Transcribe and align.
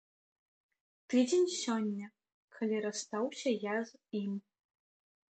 Тыдзень 1.13 1.43
сёння, 1.63 2.07
калі 2.55 2.79
расстаўся 2.85 3.49
я 3.65 3.75
з 3.91 4.01
ім. 4.21 4.33